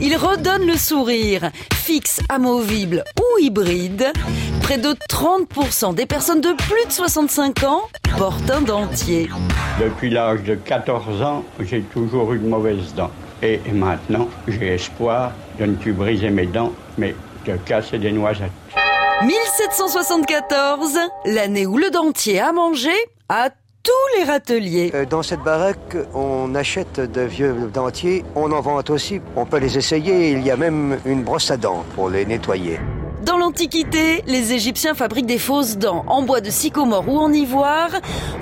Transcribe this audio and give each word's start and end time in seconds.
Il 0.00 0.16
redonne 0.16 0.64
le 0.64 0.76
sourire, 0.76 1.50
fixe, 1.74 2.20
amovible 2.28 3.02
ou 3.18 3.38
hybride. 3.40 4.12
Près 4.62 4.78
de 4.78 4.90
30% 5.10 5.94
des 5.94 6.06
personnes 6.06 6.40
de 6.40 6.52
plus 6.52 6.86
de 6.86 6.92
65 6.92 7.64
ans 7.64 7.82
portent 8.16 8.48
un 8.48 8.60
dentier. 8.60 9.28
Depuis 9.80 10.10
l'âge 10.10 10.44
de 10.44 10.54
14 10.54 11.20
ans, 11.22 11.44
j'ai 11.60 11.80
toujours 11.82 12.32
eu 12.32 12.38
de 12.38 12.46
mauvaises 12.46 12.94
dents. 12.94 13.10
Et 13.42 13.60
maintenant, 13.72 14.28
j'ai 14.46 14.74
espoir 14.74 15.32
de 15.58 15.66
ne 15.66 15.74
plus 15.74 15.92
briser 15.92 16.30
mes 16.30 16.46
dents, 16.46 16.72
mais 16.96 17.16
de 17.44 17.56
casser 17.56 17.98
des 17.98 18.12
noisettes. 18.12 18.52
1774, 19.24 20.96
l'année 21.24 21.66
où 21.66 21.76
le 21.76 21.90
dentier 21.90 22.38
a 22.38 22.52
mangé 22.52 22.94
à 23.28 23.50
tous 23.88 24.18
les 24.18 24.24
râteliers. 24.24 24.90
Euh, 24.94 25.06
Dans 25.06 25.22
cette 25.22 25.42
baraque, 25.42 25.96
on 26.14 26.54
achète 26.54 27.00
de 27.00 27.22
vieux 27.22 27.54
dentiers, 27.72 28.22
on 28.34 28.52
en 28.52 28.60
vend 28.60 28.78
aussi, 28.90 29.20
on 29.34 29.46
peut 29.46 29.56
les 29.58 29.78
essayer, 29.78 30.32
il 30.32 30.42
y 30.44 30.50
a 30.50 30.56
même 30.56 30.98
une 31.06 31.22
brosse 31.22 31.50
à 31.50 31.56
dents 31.56 31.84
pour 31.94 32.10
les 32.10 32.26
nettoyer. 32.26 32.78
Dans 33.24 33.38
l'Antiquité, 33.38 34.22
les 34.26 34.52
Égyptiens 34.52 34.94
fabriquent 34.94 35.26
des 35.26 35.38
fausses 35.38 35.78
dents 35.78 36.04
en 36.06 36.20
bois 36.22 36.42
de 36.42 36.50
sycomore 36.50 37.08
ou 37.08 37.18
en 37.18 37.32
ivoire, 37.32 37.92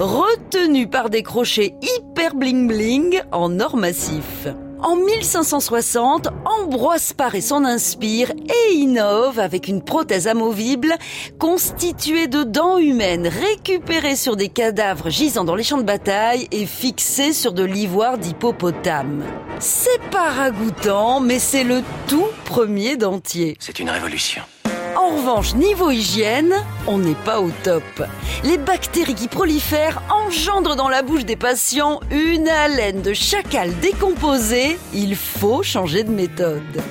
retenues 0.00 0.88
par 0.88 1.10
des 1.10 1.22
crochets 1.22 1.74
hyper 1.80 2.34
bling 2.34 2.66
bling 2.66 3.20
en 3.30 3.60
or 3.60 3.76
massif. 3.76 4.48
En 4.82 4.96
1560, 4.96 6.28
Ambroise 6.44 7.12
Paré 7.14 7.40
s'en 7.40 7.64
inspire 7.64 8.30
et 8.30 8.74
innove 8.74 9.38
avec 9.38 9.68
une 9.68 9.82
prothèse 9.82 10.28
amovible 10.28 10.94
constituée 11.38 12.26
de 12.26 12.42
dents 12.42 12.78
humaines 12.78 13.26
récupérées 13.26 14.16
sur 14.16 14.36
des 14.36 14.48
cadavres 14.48 15.08
gisant 15.08 15.44
dans 15.44 15.54
les 15.54 15.62
champs 15.62 15.78
de 15.78 15.82
bataille 15.82 16.46
et 16.52 16.66
fixées 16.66 17.32
sur 17.32 17.52
de 17.52 17.64
l'ivoire 17.64 18.18
d'hippopotame. 18.18 19.24
C'est 19.60 20.02
pas 20.10 20.30
ragoûtant, 20.30 21.20
mais 21.20 21.38
c'est 21.38 21.64
le 21.64 21.82
tout 22.06 22.26
premier 22.44 22.96
dentier. 22.96 23.56
C'est 23.58 23.78
une 23.78 23.90
révolution. 23.90 24.42
En 25.06 25.14
revanche, 25.18 25.54
niveau 25.54 25.92
hygiène, 25.92 26.52
on 26.88 26.98
n'est 26.98 27.14
pas 27.14 27.40
au 27.40 27.52
top. 27.62 27.84
Les 28.42 28.58
bactéries 28.58 29.14
qui 29.14 29.28
prolifèrent 29.28 30.02
engendrent 30.10 30.74
dans 30.74 30.88
la 30.88 31.02
bouche 31.02 31.24
des 31.24 31.36
patients 31.36 32.00
une 32.10 32.48
haleine 32.48 33.02
de 33.02 33.14
chacal 33.14 33.70
décomposée. 33.78 34.76
Il 34.92 35.14
faut 35.14 35.62
changer 35.62 36.02
de 36.02 36.10
méthode. 36.10 36.82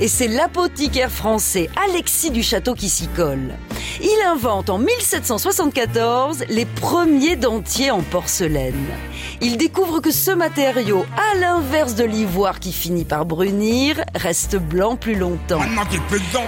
Et 0.00 0.08
c'est 0.08 0.26
l'apothicaire 0.26 1.12
français 1.12 1.70
Alexis 1.88 2.32
du 2.32 2.42
Château 2.42 2.74
qui 2.74 2.88
s'y 2.88 3.06
colle. 3.06 3.54
Il 4.02 4.18
invente 4.26 4.70
en 4.70 4.78
1774 4.78 6.44
les 6.48 6.64
premiers 6.64 7.36
dentiers 7.36 7.90
en 7.90 8.00
porcelaine. 8.00 8.86
Il 9.42 9.56
découvre 9.56 10.00
que 10.00 10.10
ce 10.10 10.30
matériau, 10.30 11.04
à 11.16 11.38
l'inverse 11.38 11.94
de 11.94 12.04
l'ivoire 12.04 12.60
qui 12.60 12.72
finit 12.72 13.04
par 13.04 13.24
brunir, 13.24 14.02
reste 14.14 14.56
blanc 14.56 14.96
plus 14.96 15.14
longtemps. 15.14 15.60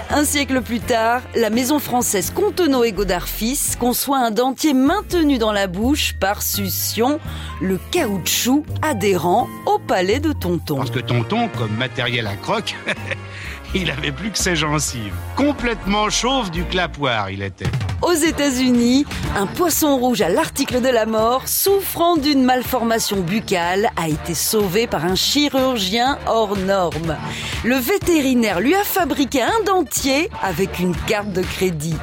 Un 0.09 0.25
siècle 0.25 0.61
plus 0.61 0.79
tard, 0.79 1.12
la 1.35 1.49
maison 1.49 1.79
française 1.79 2.31
Contenot 2.31 2.83
et 2.83 2.91
Godard 2.91 3.27
Fils 3.27 3.75
conçoit 3.75 4.19
un 4.19 4.31
dentier 4.31 4.73
maintenu 4.73 5.37
dans 5.37 5.51
la 5.51 5.67
bouche 5.67 6.13
par 6.19 6.41
succion, 6.41 7.19
le 7.61 7.79
caoutchouc 7.91 8.65
adhérent 8.81 9.47
au 9.65 9.79
palais 9.79 10.19
de 10.19 10.33
Tonton. 10.33 10.77
Parce 10.77 10.91
que 10.91 10.99
tonton, 10.99 11.49
comme 11.57 11.75
matériel 11.77 12.27
à 12.27 12.35
croque, 12.35 12.75
il 13.75 13.89
avait 13.89 14.11
plus 14.11 14.31
que 14.31 14.37
ses 14.37 14.55
gencives. 14.55 15.13
Complètement 15.35 16.09
chauve 16.09 16.51
du 16.51 16.63
clapoir, 16.63 17.29
il 17.29 17.41
était. 17.41 17.69
Aux 18.03 18.11
États-Unis, 18.11 19.05
un 19.37 19.45
poisson 19.45 19.97
rouge 19.97 20.21
à 20.21 20.27
l'article 20.27 20.81
de 20.81 20.89
la 20.89 21.05
mort, 21.05 21.47
souffrant 21.47 22.17
d'une 22.17 22.43
malformation 22.43 23.21
buccale, 23.21 23.91
a 23.95 24.09
été 24.09 24.33
sauvé 24.33 24.87
par 24.87 25.05
un 25.05 25.15
chirurgien 25.15 26.19
hors 26.27 26.57
norme. 26.57 27.15
Le 27.63 27.75
vétérinaire 27.75 28.59
lui 28.59 28.75
a 28.75 28.83
fabriqué 28.83 29.41
un 29.41 29.63
dentier 29.65 30.29
avec 30.41 30.79
une 30.79 30.93
carte 31.07 31.31
de 31.31 31.41
crédit. 31.41 31.97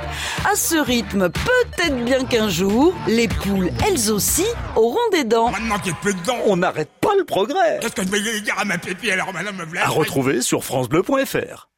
À 0.50 0.54
ce 0.56 0.76
rythme, 0.76 1.30
peut-être 1.30 2.04
bien 2.04 2.24
qu'un 2.24 2.48
jour, 2.48 2.94
les 3.06 3.28
poules, 3.28 3.70
elles 3.86 4.10
aussi, 4.10 4.44
auront 4.76 4.96
des 5.12 5.24
dents. 5.24 5.50
Maintenant 5.50 5.78
qu'il 5.78 5.92
n'y 5.92 5.98
a 5.98 6.00
plus 6.02 6.14
de 6.14 6.22
dents, 6.26 6.38
On 6.46 6.56
n'arrête 6.56 6.90
pas 7.00 7.14
le 7.18 7.24
progrès. 7.24 7.78
qu'est-ce 7.80 7.94
que 7.94 8.02
je 8.04 8.08
vais 8.10 8.40
dire 8.40 8.58
à 8.58 8.64
ma 8.64 8.78
pépi 8.78 9.10
alors 9.10 9.32
madame 9.32 9.56
me 9.56 9.78
À 9.78 9.88
retrouver 9.88 10.42
sur 10.42 10.64
francebleu.fr. 10.64 11.69